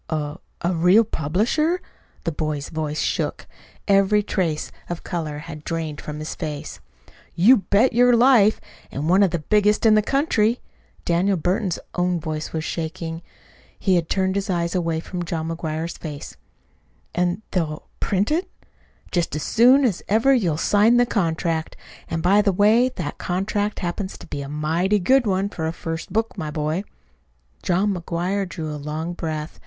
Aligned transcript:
"A 0.09 0.39
a 0.61 0.73
real 0.73 1.03
publisher?" 1.03 1.79
The 2.23 2.31
boy's 2.31 2.69
voice 2.69 2.99
shook. 3.01 3.45
Every 3.87 4.23
trace 4.23 4.71
of 4.89 5.03
color 5.03 5.37
had 5.37 5.63
drained 5.63 6.01
from 6.01 6.17
his 6.17 6.33
face. 6.33 6.79
"You 7.35 7.57
bet 7.57 7.93
your 7.93 8.15
life 8.15 8.59
and 8.89 9.07
one 9.07 9.21
of 9.21 9.29
the 9.29 9.37
biggest 9.45 9.85
in 9.85 9.93
the 9.93 10.01
country." 10.01 10.59
Daniel 11.05 11.37
Burton's 11.37 11.77
own 11.93 12.19
voice 12.19 12.51
was 12.51 12.63
shaking. 12.63 13.21
He 13.77 13.93
had 13.95 14.09
turned 14.09 14.33
his 14.33 14.49
eyes 14.49 14.73
away 14.73 15.01
from 15.01 15.23
John 15.23 15.49
McGuire's 15.49 15.99
face. 15.99 16.35
"And 17.13 17.43
they'll 17.51 17.87
print 17.99 18.31
it?" 18.31 18.49
"Just 19.11 19.35
as 19.35 19.43
soon 19.43 19.85
as 19.85 20.01
ever 20.09 20.33
you'll 20.33 20.57
sign 20.57 20.97
the 20.97 21.05
contract. 21.05 21.77
And, 22.07 22.23
by 22.23 22.41
the 22.41 22.51
way, 22.51 22.89
that 22.95 23.19
contract 23.19 23.77
happens 23.77 24.17
to 24.17 24.25
be 24.25 24.41
a 24.41 24.49
mighty 24.49 24.97
good 24.97 25.27
one, 25.27 25.47
for 25.47 25.67
a 25.67 25.71
first 25.71 26.11
book, 26.11 26.35
my 26.39 26.49
boy." 26.49 26.85
John 27.61 27.93
McGuire 27.93 28.49
drew 28.49 28.73
a 28.73 28.81
long 28.81 29.13
breath. 29.13 29.59